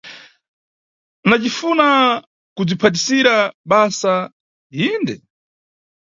[1.27, 1.87] Na acifuna
[2.55, 3.35] kubzwiphatisira
[3.69, 4.13] basa,
[4.77, 5.15] yinde.